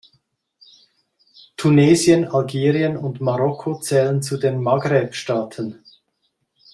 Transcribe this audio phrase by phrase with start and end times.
[1.57, 5.83] Tunesien, Algerien und Marokko zählen zu den Maghreb-Staaten.